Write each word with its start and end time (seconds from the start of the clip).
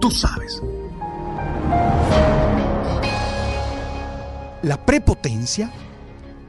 Tú 0.00 0.10
sabes. 0.10 0.62
La 4.62 4.84
prepotencia 4.84 5.70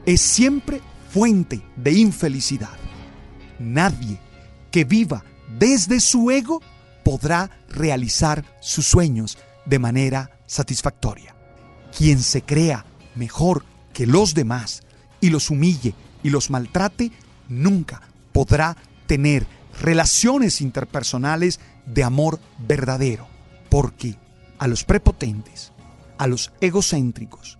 es 0.06 0.20
siempre 0.20 0.80
fuente 1.10 1.62
de 1.76 1.92
infelicidad. 1.92 2.76
Nadie 3.58 4.18
que 4.70 4.84
viva 4.84 5.22
desde 5.58 6.00
su 6.00 6.30
ego 6.30 6.62
podrá 7.04 7.50
realizar 7.68 8.44
sus 8.60 8.86
sueños 8.86 9.38
de 9.66 9.78
manera 9.78 10.30
satisfactoria. 10.46 11.34
Quien 11.96 12.20
se 12.22 12.42
crea 12.42 12.86
mejor 13.14 13.64
que 13.92 14.06
los 14.06 14.34
demás 14.34 14.82
y 15.20 15.30
los 15.30 15.50
humille 15.50 15.94
y 16.22 16.30
los 16.30 16.50
maltrate, 16.50 17.12
nunca 17.48 18.00
podrá 18.32 18.76
tener 19.06 19.46
relaciones 19.80 20.60
interpersonales 20.60 21.60
de 21.86 22.02
amor 22.02 22.40
verdadero. 22.58 23.31
Porque 23.72 24.16
a 24.58 24.68
los 24.68 24.84
prepotentes, 24.84 25.72
a 26.18 26.26
los 26.26 26.52
egocéntricos, 26.60 27.56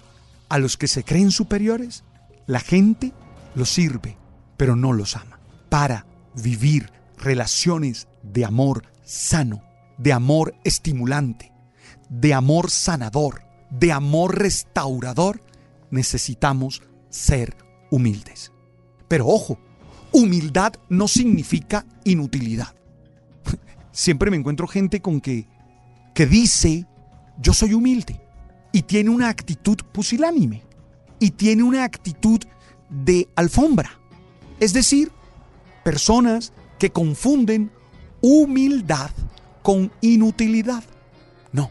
a 0.50 0.58
los 0.58 0.76
que 0.76 0.86
se 0.86 1.04
creen 1.04 1.30
superiores, 1.30 2.04
la 2.46 2.60
gente 2.60 3.14
los 3.54 3.70
sirve, 3.70 4.18
pero 4.58 4.76
no 4.76 4.92
los 4.92 5.16
ama. 5.16 5.40
Para 5.70 6.04
vivir 6.34 6.92
relaciones 7.16 8.08
de 8.22 8.44
amor 8.44 8.82
sano, 9.02 9.62
de 9.96 10.12
amor 10.12 10.54
estimulante, 10.64 11.50
de 12.10 12.34
amor 12.34 12.70
sanador, 12.70 13.44
de 13.70 13.90
amor 13.90 14.38
restaurador, 14.38 15.42
necesitamos 15.90 16.82
ser 17.08 17.56
humildes. 17.90 18.52
Pero 19.08 19.28
ojo, 19.28 19.58
humildad 20.12 20.74
no 20.90 21.08
significa 21.08 21.86
inutilidad. 22.04 22.74
Siempre 23.92 24.30
me 24.30 24.36
encuentro 24.36 24.66
gente 24.66 25.00
con 25.00 25.22
que, 25.22 25.46
que 26.14 26.26
dice, 26.26 26.86
yo 27.38 27.52
soy 27.52 27.74
humilde, 27.74 28.20
y 28.72 28.82
tiene 28.82 29.10
una 29.10 29.28
actitud 29.28 29.78
pusilánime, 29.92 30.62
y 31.18 31.30
tiene 31.30 31.62
una 31.62 31.84
actitud 31.84 32.40
de 32.88 33.28
alfombra. 33.36 33.98
Es 34.60 34.72
decir, 34.72 35.10
personas 35.84 36.52
que 36.78 36.90
confunden 36.90 37.70
humildad 38.20 39.10
con 39.62 39.92
inutilidad. 40.00 40.84
No, 41.52 41.70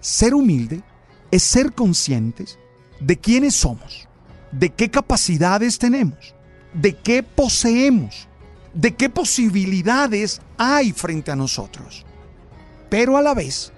ser 0.00 0.34
humilde 0.34 0.82
es 1.30 1.42
ser 1.42 1.72
conscientes 1.72 2.58
de 3.00 3.18
quiénes 3.18 3.54
somos, 3.54 4.08
de 4.52 4.70
qué 4.70 4.90
capacidades 4.90 5.78
tenemos, 5.78 6.34
de 6.74 6.96
qué 6.96 7.22
poseemos, 7.22 8.28
de 8.74 8.94
qué 8.94 9.08
posibilidades 9.08 10.40
hay 10.58 10.92
frente 10.92 11.30
a 11.30 11.36
nosotros. 11.36 12.04
Pero 12.90 13.16
a 13.16 13.22
la 13.22 13.34
vez, 13.34 13.72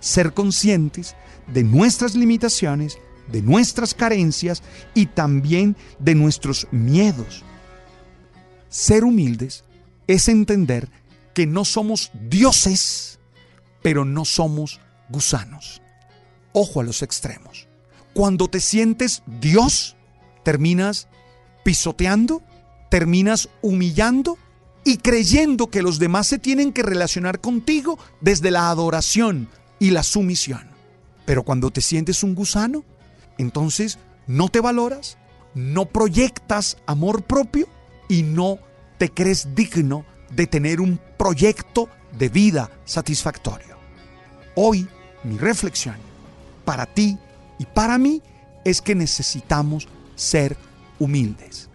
ser 0.00 0.34
conscientes 0.34 1.14
de 1.46 1.64
nuestras 1.64 2.14
limitaciones, 2.14 2.98
de 3.28 3.42
nuestras 3.42 3.94
carencias 3.94 4.62
y 4.94 5.06
también 5.06 5.76
de 5.98 6.14
nuestros 6.14 6.68
miedos. 6.70 7.44
Ser 8.68 9.04
humildes 9.04 9.64
es 10.06 10.28
entender 10.28 10.88
que 11.34 11.46
no 11.46 11.64
somos 11.64 12.10
dioses, 12.28 13.18
pero 13.82 14.04
no 14.04 14.24
somos 14.24 14.80
gusanos. 15.08 15.80
Ojo 16.52 16.80
a 16.80 16.84
los 16.84 17.02
extremos. 17.02 17.68
Cuando 18.14 18.48
te 18.48 18.60
sientes 18.60 19.22
Dios, 19.40 19.96
terminas 20.42 21.08
pisoteando, 21.64 22.42
terminas 22.90 23.48
humillando 23.62 24.38
y 24.86 24.98
creyendo 24.98 25.66
que 25.66 25.82
los 25.82 25.98
demás 25.98 26.28
se 26.28 26.38
tienen 26.38 26.72
que 26.72 26.84
relacionar 26.84 27.40
contigo 27.40 27.98
desde 28.20 28.52
la 28.52 28.70
adoración 28.70 29.48
y 29.80 29.90
la 29.90 30.04
sumisión. 30.04 30.68
Pero 31.24 31.42
cuando 31.42 31.72
te 31.72 31.80
sientes 31.80 32.22
un 32.22 32.36
gusano, 32.36 32.84
entonces 33.36 33.98
no 34.28 34.48
te 34.48 34.60
valoras, 34.60 35.18
no 35.54 35.86
proyectas 35.86 36.76
amor 36.86 37.24
propio 37.24 37.66
y 38.08 38.22
no 38.22 38.60
te 38.96 39.10
crees 39.10 39.56
digno 39.56 40.04
de 40.30 40.46
tener 40.46 40.80
un 40.80 41.00
proyecto 41.18 41.88
de 42.16 42.28
vida 42.28 42.70
satisfactorio. 42.84 43.76
Hoy 44.54 44.86
mi 45.24 45.36
reflexión 45.36 45.96
para 46.64 46.86
ti 46.86 47.18
y 47.58 47.64
para 47.66 47.98
mí 47.98 48.22
es 48.64 48.80
que 48.80 48.94
necesitamos 48.94 49.88
ser 50.14 50.56
humildes. 51.00 51.70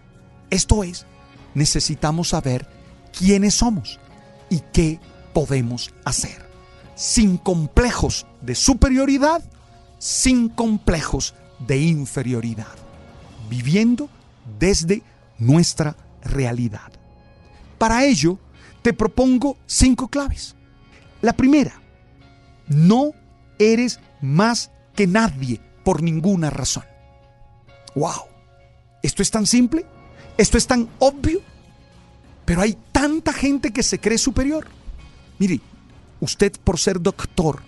Esto 0.48 0.82
es, 0.82 1.04
necesitamos 1.52 2.30
saber 2.30 2.71
quiénes 3.16 3.54
somos 3.54 3.98
y 4.50 4.60
qué 4.72 5.00
podemos 5.32 5.92
hacer. 6.04 6.46
Sin 6.94 7.36
complejos 7.36 8.26
de 8.40 8.54
superioridad, 8.54 9.42
sin 9.98 10.48
complejos 10.48 11.34
de 11.66 11.80
inferioridad. 11.80 12.74
Viviendo 13.48 14.08
desde 14.58 15.02
nuestra 15.38 15.96
realidad. 16.22 16.92
Para 17.78 18.04
ello, 18.04 18.38
te 18.82 18.92
propongo 18.92 19.56
cinco 19.66 20.08
claves. 20.08 20.54
La 21.20 21.32
primera, 21.32 21.80
no 22.68 23.12
eres 23.58 24.00
más 24.20 24.70
que 24.94 25.06
nadie 25.06 25.60
por 25.84 26.02
ninguna 26.02 26.50
razón. 26.50 26.84
¡Wow! 27.94 28.26
Esto 29.02 29.22
es 29.22 29.30
tan 29.30 29.46
simple, 29.46 29.84
esto 30.36 30.58
es 30.58 30.66
tan 30.66 30.88
obvio, 30.98 31.40
pero 32.44 32.62
hay 32.62 32.76
tanta 32.92 33.32
gente 33.32 33.72
que 33.72 33.82
se 33.82 33.98
cree 33.98 34.18
superior. 34.18 34.66
Mire, 35.38 35.60
usted 36.20 36.52
por 36.62 36.78
ser 36.78 37.00
doctor 37.00 37.62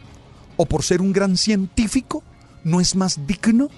o 0.56 0.66
por 0.66 0.82
ser 0.82 1.00
un 1.00 1.12
gran 1.12 1.36
científico 1.36 2.22
no 2.62 2.80
es 2.80 2.96
más 2.96 3.26
digno 3.26 3.68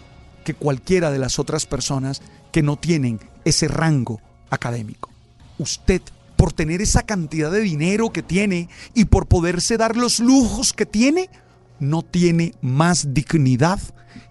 que 0.44 0.54
cualquiera 0.54 1.10
de 1.10 1.18
las 1.18 1.38
otras 1.38 1.66
personas 1.66 2.22
que 2.52 2.62
no 2.62 2.76
tienen 2.76 3.20
ese 3.44 3.68
rango 3.68 4.20
académico. 4.50 5.10
Usted 5.58 6.02
por 6.36 6.52
tener 6.52 6.82
esa 6.82 7.02
cantidad 7.02 7.50
de 7.50 7.60
dinero 7.60 8.12
que 8.12 8.22
tiene 8.22 8.68
y 8.94 9.06
por 9.06 9.26
poderse 9.26 9.76
dar 9.76 9.96
los 9.96 10.20
lujos 10.20 10.72
que 10.72 10.86
tiene, 10.86 11.30
no 11.80 12.02
tiene 12.02 12.54
más 12.60 13.14
dignidad 13.14 13.80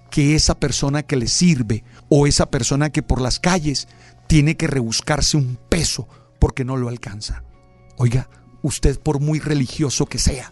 que 0.09 0.35
esa 0.35 0.55
persona 0.59 1.03
que 1.03 1.17
le 1.17 1.27
sirve 1.27 1.83
o 2.07 2.27
esa 2.27 2.49
persona 2.49 2.91
que 2.91 3.03
por 3.03 3.19
las 3.19 3.39
calles 3.39 3.87
tiene 4.27 4.55
que 4.55 4.67
rebuscarse 4.67 5.35
un 5.35 5.57
peso 5.69 6.07
porque 6.45 6.63
no 6.63 6.77
lo 6.77 6.89
alcanza. 6.89 7.41
Oiga, 7.97 8.29
usted 8.61 8.99
por 8.99 9.19
muy 9.19 9.39
religioso 9.39 10.05
que 10.05 10.19
sea, 10.19 10.51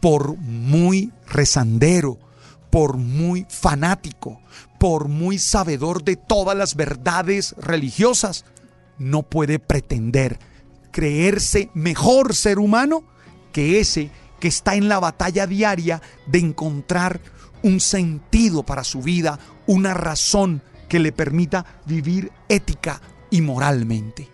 por 0.00 0.38
muy 0.38 1.12
rezandero, 1.26 2.18
por 2.70 2.96
muy 2.96 3.44
fanático, 3.50 4.40
por 4.80 5.08
muy 5.08 5.38
sabedor 5.38 6.02
de 6.02 6.16
todas 6.16 6.56
las 6.56 6.76
verdades 6.76 7.54
religiosas, 7.58 8.46
no 8.96 9.22
puede 9.22 9.58
pretender 9.58 10.38
creerse 10.92 11.68
mejor 11.74 12.34
ser 12.34 12.58
humano 12.58 13.04
que 13.52 13.80
ese 13.80 14.10
que 14.40 14.48
está 14.48 14.76
en 14.76 14.88
la 14.88 14.98
batalla 14.98 15.46
diaria 15.46 16.00
de 16.26 16.38
encontrar 16.38 17.20
un 17.62 17.80
sentido 17.80 18.62
para 18.62 18.82
su 18.82 19.02
vida, 19.02 19.38
una 19.66 19.92
razón 19.92 20.62
que 20.88 21.00
le 21.00 21.12
permita 21.12 21.66
vivir 21.84 22.32
ética 22.48 23.02
y 23.30 23.42
moralmente. 23.42 24.32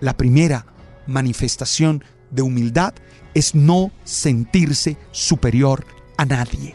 La 0.00 0.16
primera 0.16 0.66
manifestación 1.06 2.04
de 2.30 2.42
humildad 2.42 2.94
es 3.34 3.54
no 3.54 3.92
sentirse 4.04 4.96
superior 5.12 5.86
a 6.16 6.24
nadie. 6.24 6.74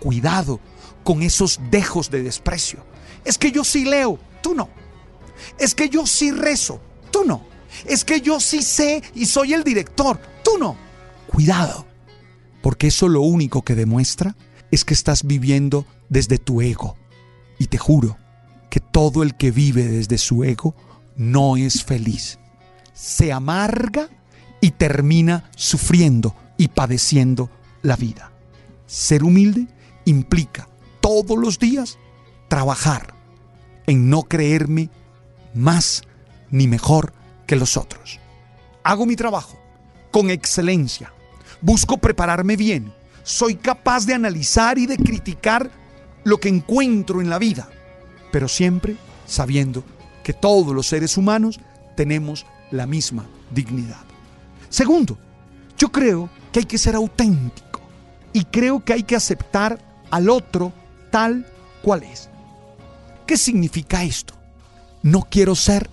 Cuidado 0.00 0.60
con 1.04 1.22
esos 1.22 1.60
dejos 1.70 2.10
de 2.10 2.22
desprecio. 2.22 2.84
Es 3.24 3.38
que 3.38 3.52
yo 3.52 3.64
sí 3.64 3.84
leo, 3.84 4.18
tú 4.42 4.54
no. 4.54 4.68
Es 5.58 5.74
que 5.74 5.88
yo 5.88 6.06
sí 6.06 6.30
rezo, 6.30 6.80
tú 7.10 7.24
no. 7.24 7.44
Es 7.86 8.04
que 8.04 8.20
yo 8.20 8.40
sí 8.40 8.62
sé 8.62 9.02
y 9.14 9.26
soy 9.26 9.54
el 9.54 9.64
director, 9.64 10.20
tú 10.44 10.58
no. 10.58 10.76
Cuidado, 11.26 11.86
porque 12.62 12.88
eso 12.88 13.08
lo 13.08 13.22
único 13.22 13.62
que 13.62 13.74
demuestra 13.74 14.36
es 14.70 14.84
que 14.84 14.94
estás 14.94 15.24
viviendo 15.24 15.86
desde 16.08 16.38
tu 16.38 16.60
ego. 16.60 16.96
Y 17.58 17.66
te 17.66 17.78
juro 17.78 18.18
que 18.70 18.80
todo 18.80 19.22
el 19.22 19.36
que 19.36 19.50
vive 19.50 19.84
desde 19.84 20.18
su 20.18 20.44
ego 20.44 20.74
no 21.16 21.56
es 21.56 21.84
feliz. 21.84 22.38
Se 22.92 23.32
amarga 23.32 24.08
y 24.60 24.70
termina 24.72 25.50
sufriendo 25.56 26.34
y 26.56 26.68
padeciendo 26.68 27.50
la 27.82 27.96
vida. 27.96 28.30
Ser 28.86 29.24
humilde 29.24 29.66
implica 30.04 30.68
todos 31.00 31.38
los 31.38 31.58
días 31.58 31.98
trabajar 32.48 33.14
en 33.86 34.08
no 34.08 34.22
creerme 34.22 34.90
más 35.54 36.02
ni 36.50 36.68
mejor 36.68 37.12
que 37.46 37.56
los 37.56 37.76
otros. 37.76 38.20
Hago 38.84 39.06
mi 39.06 39.16
trabajo 39.16 39.58
con 40.10 40.30
excelencia. 40.30 41.12
Busco 41.60 41.98
prepararme 41.98 42.56
bien. 42.56 42.92
Soy 43.22 43.56
capaz 43.56 44.04
de 44.06 44.14
analizar 44.14 44.78
y 44.78 44.86
de 44.86 44.96
criticar 44.96 45.70
lo 46.24 46.38
que 46.38 46.48
encuentro 46.48 47.20
en 47.20 47.30
la 47.30 47.38
vida, 47.38 47.68
pero 48.30 48.48
siempre 48.48 48.96
sabiendo 49.26 49.84
que 50.22 50.32
todos 50.32 50.74
los 50.74 50.86
seres 50.86 51.16
humanos 51.16 51.60
tenemos 51.96 52.46
la 52.72 52.86
misma 52.86 53.24
dignidad. 53.50 54.04
Segundo, 54.68 55.16
yo 55.78 55.90
creo 55.90 56.28
que 56.50 56.60
hay 56.60 56.66
que 56.66 56.78
ser 56.78 56.96
auténtico 56.96 57.80
y 58.32 58.44
creo 58.44 58.84
que 58.84 58.94
hay 58.94 59.02
que 59.02 59.16
aceptar 59.16 59.78
al 60.10 60.28
otro 60.28 60.72
tal 61.10 61.46
cual 61.82 62.02
es. 62.02 62.28
¿Qué 63.26 63.36
significa 63.36 64.02
esto? 64.02 64.34
No 65.02 65.22
quiero 65.30 65.54
ser. 65.54 65.88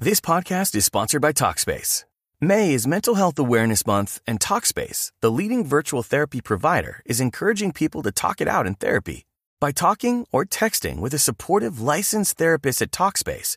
This 0.00 0.20
podcast 0.20 0.74
is 0.74 0.84
sponsored 0.84 1.20
by 1.20 1.32
Talkspace. 1.32 2.04
May 2.40 2.72
is 2.72 2.86
Mental 2.86 3.16
Health 3.16 3.36
Awareness 3.36 3.84
Month, 3.84 4.20
and 4.24 4.38
Talkspace, 4.38 5.10
the 5.20 5.30
leading 5.30 5.64
virtual 5.64 6.04
therapy 6.04 6.40
provider, 6.40 7.02
is 7.04 7.20
encouraging 7.20 7.72
people 7.72 8.00
to 8.02 8.12
talk 8.12 8.40
it 8.40 8.46
out 8.46 8.64
in 8.64 8.74
therapy. 8.74 9.26
By 9.60 9.72
talking 9.72 10.24
or 10.30 10.44
texting 10.44 11.00
with 11.00 11.12
a 11.14 11.18
supportive 11.18 11.80
licensed 11.80 12.38
therapist 12.38 12.80
at 12.80 12.92
Talkspace, 12.92 13.56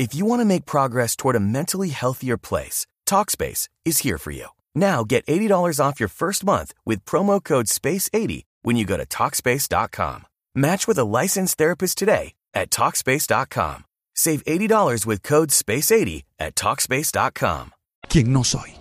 If 0.00 0.14
you 0.14 0.24
want 0.24 0.40
to 0.40 0.46
make 0.46 0.64
progress 0.64 1.14
toward 1.14 1.36
a 1.36 1.40
mentally 1.40 1.90
healthier 1.90 2.38
place, 2.38 2.86
Talkspace 3.04 3.68
is 3.84 3.98
here 3.98 4.16
for 4.16 4.30
you. 4.30 4.46
Now 4.74 5.04
get 5.04 5.26
$80 5.26 5.78
off 5.78 6.00
your 6.00 6.08
first 6.08 6.42
month 6.42 6.72
with 6.86 7.04
promo 7.04 7.44
code 7.44 7.66
SPACE80 7.66 8.44
when 8.62 8.76
you 8.76 8.86
go 8.86 8.96
to 8.96 9.04
Talkspace.com. 9.04 10.24
Match 10.54 10.88
with 10.88 10.96
a 10.96 11.04
licensed 11.04 11.58
therapist 11.58 11.98
today 11.98 12.32
at 12.54 12.70
Talkspace.com. 12.70 13.84
Save 14.14 14.42
$80 14.46 15.04
with 15.04 15.22
code 15.22 15.50
SPACE80 15.50 16.22
at 16.38 16.54
Talkspace.com. 16.54 17.72
¿Quién 18.08 18.28
no 18.28 18.42
soy? 18.42 18.72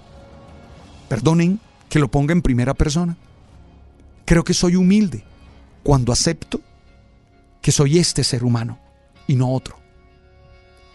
Perdonen 1.10 1.60
que 1.90 2.00
lo 2.00 2.08
ponga 2.08 2.32
en 2.32 2.42
primera 2.42 2.74
persona. 2.74 3.18
Creo 4.24 4.46
que 4.46 4.54
soy 4.54 4.78
humilde 4.78 5.26
cuando 5.84 6.14
acepto 6.14 6.62
que 7.62 7.74
soy 7.74 8.00
este 8.00 8.24
ser 8.24 8.46
humano 8.46 8.80
y 9.28 9.36
no 9.36 9.52
otro. 9.52 9.79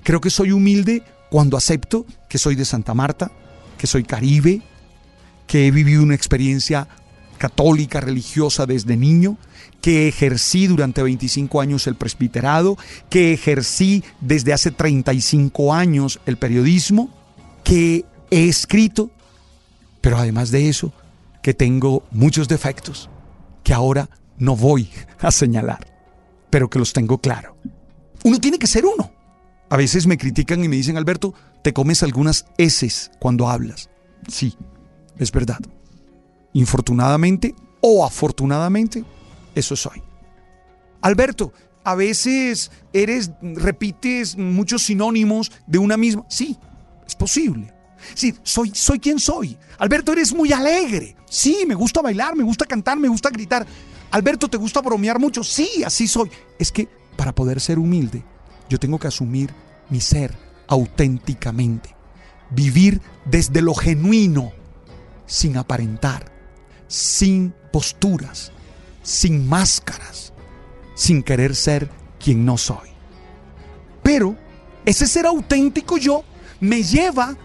Creo 0.05 0.21
que 0.21 0.31
soy 0.31 0.53
humilde 0.53 1.03
cuando 1.31 1.57
acepto 1.57 2.07
que 2.29 2.39
soy 2.39 2.55
de 2.55 2.65
Santa 2.65 2.95
Marta, 2.95 3.33
que 3.79 3.87
soy 3.87 4.05
caribe, 4.05 4.63
que 5.47 5.67
he 5.67 5.71
vivido 5.71 6.03
una 6.03 6.15
experiencia 6.15 6.87
católica, 7.39 8.01
religiosa 8.01 8.67
desde 8.67 8.97
niño, 8.97 9.39
que 9.81 10.07
ejercí 10.09 10.67
durante 10.67 11.03
25 11.03 11.61
años 11.61 11.87
el 11.87 11.97
presbiterado, 11.97 12.77
que 13.11 13.33
ejercí 13.33 14.05
desde 14.21 14.53
hace 14.53 14.71
35 14.71 15.75
años 15.75 16.21
el 16.27 16.37
periodismo, 16.37 17.11
que 17.65 18.05
he 18.31 18.47
escrito, 18.47 19.11
pero 20.01 20.19
además 20.19 20.51
de 20.51 20.69
eso, 20.69 20.93
que 21.43 21.55
tengo 21.55 22.05
muchos 22.11 22.47
defectos 22.47 23.09
que 23.63 23.73
ahora 23.73 24.09
no 24.37 24.55
voy 24.55 24.91
a 25.19 25.31
señalar, 25.31 25.87
pero 26.51 26.69
que 26.69 26.79
los 26.79 26.93
tengo 26.93 27.19
claro. 27.19 27.57
Uno 28.23 28.39
tiene 28.39 28.59
que 28.59 28.67
ser 28.67 28.85
uno. 28.85 29.14
A 29.75 29.77
veces 29.77 30.07
me 30.07 30.17
critican 30.17 30.63
y 30.63 30.69
me 30.69 30.77
dicen, 30.77 30.97
Alberto, 30.97 31.35
te 31.63 31.73
comes 31.73 32.05
algunas 32.05 32.47
heces 32.59 33.11
cuando 33.19 33.49
hablas. 33.49 33.91
Sí, 34.29 34.57
es 35.19 35.33
verdad. 35.33 35.59
Infortunadamente 36.53 37.57
o 37.81 38.07
afortunadamente, 38.07 39.05
eso 39.53 39.75
soy. 39.75 40.01
Alberto, 41.01 41.53
a 41.83 41.97
veces 41.97 42.71
eres, 42.93 43.33
repites 43.43 44.37
muchos 44.37 44.85
sinónimos 44.85 45.51
de 45.67 45.79
una 45.79 45.97
misma. 45.97 46.25
Sí, 46.29 46.57
es 47.05 47.17
posible. 47.17 47.75
Sí, 48.15 48.33
soy, 48.45 48.71
soy 48.73 49.01
quien 49.01 49.19
soy. 49.19 49.59
Alberto, 49.79 50.13
eres 50.13 50.33
muy 50.33 50.53
alegre. 50.53 51.17
Sí, 51.29 51.65
me 51.67 51.75
gusta 51.75 52.01
bailar, 52.01 52.37
me 52.37 52.45
gusta 52.45 52.65
cantar, 52.65 52.97
me 52.97 53.09
gusta 53.09 53.29
gritar. 53.29 53.67
Alberto, 54.13 54.47
¿te 54.47 54.57
gusta 54.57 54.81
bromear 54.81 55.19
mucho? 55.19 55.43
Sí, 55.43 55.83
así 55.85 56.07
soy. 56.07 56.31
Es 56.61 56.71
que 56.71 56.89
para 57.17 57.35
poder 57.35 57.61
ser 57.61 57.81
humilde, 57.81 58.23
yo 58.69 58.79
tengo 58.79 58.99
que 58.99 59.09
asumir 59.09 59.53
mi 59.91 60.01
ser 60.01 60.35
auténticamente. 60.67 61.95
Vivir 62.51 63.01
desde 63.25 63.63
lo 63.63 63.75
genuino, 63.75 64.53
sin 65.27 65.57
aparentar, 65.57 66.31
sin 66.87 67.55
posturas, 67.73 68.53
sin 69.03 69.49
máscaras, 69.49 70.33
sin 70.95 71.23
querer 71.23 71.55
ser 71.55 71.91
quien 72.19 72.45
no 72.45 72.57
soy. 72.57 72.91
Pero 74.03 74.37
ese 74.85 75.07
ser 75.07 75.27
auténtico 75.27 75.97
yo 75.97 76.25
me 76.61 76.83
lleva 76.83 77.37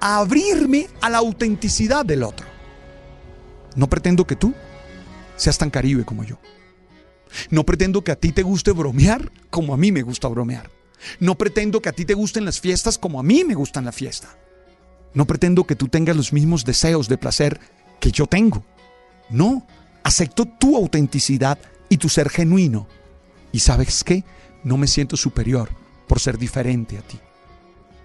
a 0.00 0.18
abrirme 0.18 0.88
a 1.00 1.08
la 1.08 1.18
autenticidad 1.18 2.04
del 2.04 2.22
otro. 2.22 2.46
No 3.76 3.88
pretendo 3.88 4.26
que 4.26 4.36
tú 4.36 4.52
seas 5.36 5.58
tan 5.58 5.70
caribe 5.70 6.04
como 6.04 6.24
yo. 6.24 6.38
No 7.50 7.64
pretendo 7.64 8.02
que 8.02 8.12
a 8.12 8.16
ti 8.16 8.32
te 8.32 8.42
guste 8.42 8.72
bromear 8.72 9.30
como 9.50 9.74
a 9.74 9.76
mí 9.76 9.92
me 9.92 10.02
gusta 10.02 10.28
bromear. 10.28 10.70
No 11.20 11.36
pretendo 11.36 11.80
que 11.80 11.88
a 11.88 11.92
ti 11.92 12.04
te 12.04 12.14
gusten 12.14 12.44
las 12.44 12.60
fiestas 12.60 12.98
como 12.98 13.20
a 13.20 13.22
mí 13.22 13.44
me 13.44 13.54
gustan 13.54 13.84
la 13.84 13.92
fiesta. 13.92 14.36
No 15.12 15.26
pretendo 15.26 15.64
que 15.64 15.76
tú 15.76 15.88
tengas 15.88 16.16
los 16.16 16.32
mismos 16.32 16.64
deseos 16.64 17.08
de 17.08 17.18
placer 17.18 17.60
que 18.00 18.10
yo 18.10 18.26
tengo. 18.26 18.64
No, 19.30 19.66
acepto 20.02 20.44
tu 20.44 20.76
autenticidad 20.76 21.58
y 21.88 21.98
tu 21.98 22.08
ser 22.08 22.28
genuino. 22.30 22.86
Y 23.52 23.60
sabes 23.60 24.02
qué, 24.02 24.24
no 24.64 24.76
me 24.76 24.86
siento 24.86 25.16
superior 25.16 25.70
por 26.08 26.20
ser 26.20 26.38
diferente 26.38 26.98
a 26.98 27.02
ti. 27.02 27.18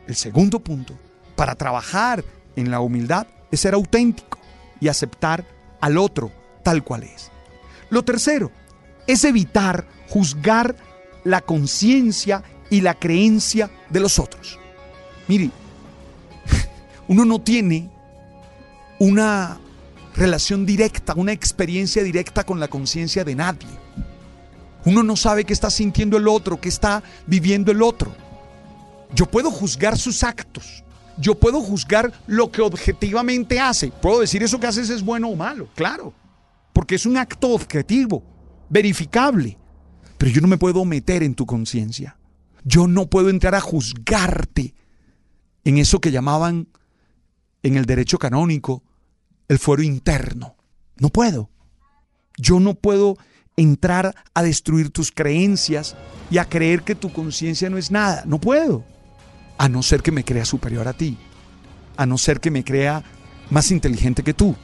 El 0.07 0.15
segundo 0.15 0.59
punto 0.59 0.97
para 1.35 1.55
trabajar 1.55 2.23
en 2.55 2.69
la 2.69 2.79
humildad 2.79 3.27
es 3.51 3.61
ser 3.61 3.73
auténtico 3.73 4.39
y 4.79 4.87
aceptar 4.87 5.45
al 5.81 5.97
otro 5.97 6.31
tal 6.63 6.83
cual 6.83 7.03
es. 7.03 7.31
Lo 7.89 8.03
tercero 8.03 8.51
es 9.09 9.23
evitar 9.23 9.87
juzgar 10.07 10.75
la 11.23 11.41
conciencia 11.41 12.43
y 12.69 12.81
la 12.81 12.93
creencia 12.93 13.71
de 13.89 13.99
los 13.99 14.19
otros. 14.19 14.59
Mire, 15.27 15.49
uno 17.07 17.25
no 17.25 17.41
tiene 17.41 17.89
una 18.99 19.59
relación 20.15 20.63
directa, 20.63 21.15
una 21.15 21.31
experiencia 21.31 22.03
directa 22.03 22.43
con 22.43 22.59
la 22.59 22.67
conciencia 22.67 23.23
de 23.23 23.33
nadie. 23.33 23.67
Uno 24.85 25.01
no 25.01 25.15
sabe 25.15 25.43
qué 25.43 25.53
está 25.53 25.71
sintiendo 25.71 26.15
el 26.15 26.27
otro, 26.27 26.61
qué 26.61 26.69
está 26.69 27.01
viviendo 27.25 27.71
el 27.71 27.81
otro. 27.81 28.13
Yo 29.15 29.25
puedo 29.25 29.49
juzgar 29.49 29.97
sus 29.97 30.23
actos. 30.23 30.83
Yo 31.17 31.33
puedo 31.33 31.61
juzgar 31.61 32.13
lo 32.27 32.51
que 32.51 32.61
objetivamente 32.61 33.59
hace. 33.59 33.87
Puedo 33.87 34.19
decir 34.19 34.43
eso 34.43 34.59
que 34.59 34.67
haces 34.67 34.91
es 34.91 35.03
bueno 35.03 35.29
o 35.29 35.35
malo, 35.35 35.67
claro. 35.75 36.13
Porque 36.73 36.93
es 36.93 37.07
un 37.07 37.17
acto 37.17 37.49
objetivo, 37.49 38.23
verificable. 38.69 39.57
Pero 40.17 40.31
yo 40.31 40.41
no 40.41 40.47
me 40.47 40.57
puedo 40.57 40.83
meter 40.85 41.23
en 41.23 41.35
tu 41.35 41.45
conciencia. 41.45 42.17
Yo 42.63 42.87
no 42.87 43.09
puedo 43.09 43.29
entrar 43.29 43.55
a 43.55 43.61
juzgarte 43.61 44.75
en 45.63 45.77
eso 45.77 45.99
que 46.01 46.11
llamaban 46.11 46.67
en 47.63 47.77
el 47.77 47.85
derecho 47.85 48.17
canónico 48.17 48.83
el 49.47 49.59
fuero 49.59 49.83
interno. 49.83 50.55
No 50.97 51.09
puedo. 51.09 51.49
Yo 52.37 52.59
no 52.59 52.75
puedo 52.75 53.17
entrar 53.57 54.15
a 54.33 54.43
destruir 54.43 54.91
tus 54.91 55.11
creencias 55.11 55.95
y 56.29 56.37
a 56.37 56.45
creer 56.45 56.83
que 56.83 56.95
tu 56.95 57.11
conciencia 57.11 57.69
no 57.69 57.77
es 57.77 57.91
nada. 57.91 58.23
No 58.25 58.39
puedo. 58.39 58.85
A 59.57 59.67
no 59.67 59.83
ser 59.83 60.01
que 60.01 60.11
me 60.11 60.23
crea 60.23 60.45
superior 60.45 60.87
a 60.87 60.93
ti. 60.93 61.17
A 61.97 62.05
no 62.05 62.17
ser 62.17 62.39
que 62.39 62.51
me 62.51 62.63
crea 62.63 63.03
más 63.49 63.71
inteligente 63.71 64.23
que 64.23 64.33
tú. 64.33 64.55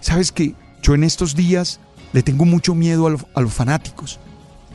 Sabes 0.00 0.32
que 0.32 0.54
yo 0.82 0.94
en 0.94 1.04
estos 1.04 1.34
días 1.34 1.80
le 2.14 2.22
tengo 2.22 2.44
mucho 2.44 2.76
miedo 2.76 3.08
a, 3.34 3.40
los 3.40 3.52
fanáticos. 3.52 4.20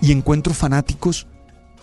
Y 0.01 0.11
encuentro 0.11 0.53
fanáticos 0.53 1.25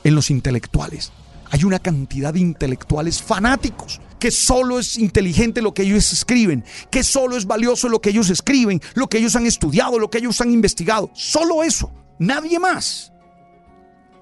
en 0.04 0.14
los 0.14 0.30
intelectuales. 0.30 1.12
Hay 1.50 1.64
una 1.64 1.78
cantidad 1.78 2.34
de 2.34 2.40
intelectuales 2.40 3.22
fanáticos 3.22 4.00
que 4.18 4.30
solo 4.30 4.78
es 4.78 4.98
inteligente 4.98 5.62
lo 5.62 5.72
que 5.72 5.84
ellos 5.84 6.12
escriben, 6.12 6.62
que 6.90 7.02
solo 7.02 7.38
es 7.38 7.46
valioso 7.46 7.88
lo 7.88 8.00
que 8.00 8.10
ellos 8.10 8.28
escriben, 8.28 8.82
lo 8.94 9.08
que 9.08 9.16
ellos 9.16 9.34
han 9.34 9.46
estudiado, 9.46 9.98
lo 9.98 10.10
que 10.10 10.18
ellos 10.18 10.42
han 10.42 10.50
investigado. 10.50 11.10
Solo 11.14 11.62
eso, 11.62 11.90
nadie 12.18 12.58
más. 12.58 13.12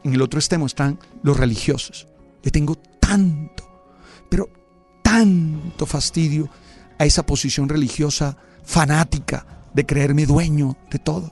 En 0.04 0.14
el 0.14 0.22
otro 0.22 0.38
extremo 0.38 0.66
están 0.66 1.00
los 1.24 1.36
religiosos. 1.36 2.06
Le 2.44 2.52
tengo 2.52 2.76
tanto, 3.00 3.64
pero 4.30 4.48
tanto 5.02 5.84
fastidio 5.84 6.48
a 6.96 7.04
esa 7.04 7.26
posición 7.26 7.68
religiosa 7.68 8.36
fanática 8.62 9.63
de 9.74 9.84
creerme 9.84 10.26
dueño 10.26 10.76
de 10.90 10.98
todo. 10.98 11.30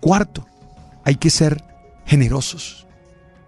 Cuarto, 0.00 0.46
hay 1.04 1.16
que 1.16 1.30
ser 1.30 1.62
generosos. 2.06 2.86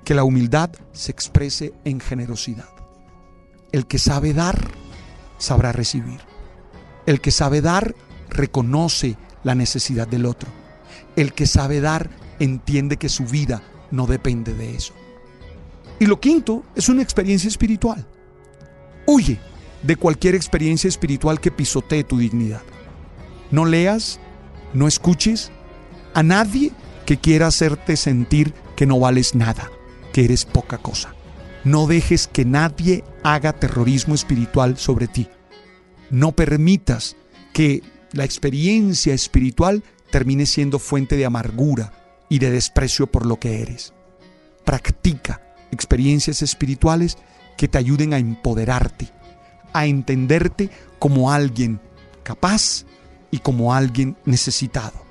Que 0.05 0.15
la 0.15 0.25
humildad 0.25 0.71
se 0.93 1.13
exprese 1.13 1.73
en 1.85 2.01
generosidad. 2.01 2.69
El 3.73 3.87
que 3.87 3.99
sabe 3.99 4.33
dar, 4.33 4.59
sabrá 5.39 5.73
recibir. 5.73 6.21
El 7.07 7.21
que 7.21 7.31
sabe 7.31 7.61
dar, 7.61 7.95
reconoce 8.31 9.17
la 9.45 9.55
necesidad 9.55 10.09
del 10.09 10.27
otro. 10.27 10.51
El 11.17 11.33
que 11.33 11.47
sabe 11.47 11.81
dar, 11.81 12.11
entiende 12.39 12.97
que 12.97 13.09
su 13.09 13.25
vida 13.25 13.63
no 13.91 14.07
depende 14.07 14.55
de 14.55 14.75
eso. 14.75 14.95
Y 15.99 16.07
lo 16.07 16.21
quinto 16.21 16.65
es 16.75 16.89
una 16.89 17.03
experiencia 17.03 17.49
espiritual. 17.49 18.07
Huye 19.07 19.39
de 19.83 19.97
cualquier 19.97 20.35
experiencia 20.35 20.89
espiritual 20.89 21.41
que 21.41 21.51
pisotee 21.51 22.05
tu 22.05 22.19
dignidad. 22.19 22.63
No 23.50 23.64
leas, 23.64 24.21
no 24.75 24.87
escuches 24.87 25.50
a 26.14 26.23
nadie 26.23 26.73
que 27.07 27.19
quiera 27.19 27.47
hacerte 27.47 27.97
sentir 27.97 28.52
que 28.76 28.87
no 28.87 28.99
vales 28.99 29.35
nada, 29.35 29.71
que 30.12 30.25
eres 30.25 30.45
poca 30.45 30.78
cosa. 30.78 31.14
No 31.64 31.87
dejes 31.87 32.28
que 32.28 32.45
nadie 32.45 33.05
haga 33.23 33.52
terrorismo 33.52 34.14
espiritual 34.14 34.76
sobre 34.76 35.09
ti. 35.09 35.28
No 36.11 36.33
permitas 36.33 37.17
que 37.52 37.83
la 38.12 38.25
experiencia 38.25 39.14
espiritual 39.14 39.83
termine 40.11 40.47
siendo 40.47 40.78
fuente 40.78 41.17
de 41.17 41.26
amargura 41.26 41.93
y 42.28 42.38
de 42.38 42.50
desprecio 42.50 43.07
por 43.07 43.26
lo 43.26 43.38
que 43.38 43.61
eres. 43.62 43.93
Practica 44.64 45.43
experiencias 45.71 46.43
espirituales 46.43 47.19
que 47.57 47.69
te 47.69 47.78
ayuden 47.78 48.14
a 48.14 48.19
empoderarte, 48.19 49.09
a 49.73 49.87
entenderte 49.87 50.71
como 50.99 51.33
alguien 51.33 51.81
capaz 52.23 52.85
y 53.31 53.39
como 53.39 53.75
alguien 53.75 54.17
necesitado, 54.25 55.05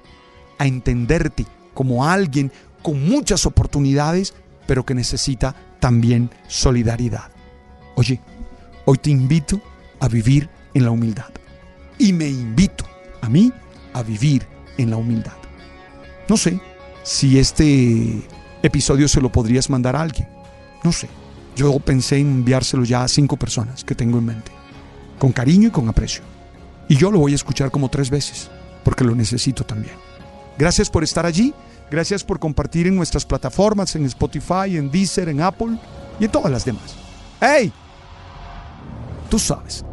a 0.57 0.65
entenderte 0.65 1.45
como 1.73 2.05
alguien 2.05 2.51
con 2.81 3.07
muchas 3.07 3.45
oportunidades, 3.45 4.33
pero 4.65 4.85
que 4.85 4.95
necesita 4.95 5.55
también 5.79 6.31
solidaridad. 6.47 7.29
Oye, 7.95 8.19
hoy 8.85 8.97
te 8.97 9.09
invito 9.09 9.61
a 9.99 10.07
vivir 10.07 10.49
en 10.73 10.85
la 10.85 10.91
humildad. 10.91 11.29
Y 11.99 12.13
me 12.13 12.27
invito 12.27 12.85
a 13.21 13.29
mí 13.29 13.51
a 13.93 14.03
vivir 14.03 14.45
en 14.77 14.91
la 14.91 14.97
humildad. 14.97 15.33
No 16.29 16.37
sé 16.37 16.59
si 17.03 17.39
este 17.39 18.21
episodio 18.61 19.07
se 19.07 19.21
lo 19.21 19.31
podrías 19.31 19.69
mandar 19.69 19.95
a 19.95 20.01
alguien. 20.01 20.27
No 20.83 20.91
sé. 20.91 21.09
Yo 21.55 21.79
pensé 21.79 22.17
en 22.17 22.27
enviárselo 22.27 22.83
ya 22.83 23.03
a 23.03 23.07
cinco 23.07 23.37
personas 23.37 23.83
que 23.83 23.95
tengo 23.95 24.19
en 24.19 24.25
mente. 24.25 24.51
Con 25.17 25.31
cariño 25.31 25.69
y 25.69 25.71
con 25.71 25.89
aprecio. 25.89 26.21
Y 26.87 26.95
yo 26.95 27.11
lo 27.11 27.19
voy 27.19 27.33
a 27.33 27.35
escuchar 27.35 27.71
como 27.71 27.89
tres 27.89 28.09
veces, 28.09 28.49
porque 28.83 29.03
lo 29.03 29.15
necesito 29.15 29.65
también. 29.65 29.95
Gracias 30.57 30.89
por 30.89 31.03
estar 31.03 31.25
allí. 31.25 31.53
Gracias 31.89 32.23
por 32.23 32.39
compartir 32.39 32.87
en 32.87 32.95
nuestras 32.95 33.25
plataformas, 33.25 33.95
en 33.95 34.05
Spotify, 34.05 34.75
en 34.75 34.91
Deezer, 34.91 35.29
en 35.29 35.41
Apple 35.41 35.77
y 36.19 36.25
en 36.25 36.31
todas 36.31 36.51
las 36.51 36.65
demás. 36.65 36.95
¡Hey! 37.39 37.71
Tú 39.29 39.39
sabes. 39.39 39.85